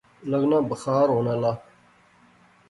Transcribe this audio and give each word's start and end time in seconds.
لغنا 0.31 0.57
بخار 0.69 1.07
ہون 1.15 1.27
آلا 1.33 1.53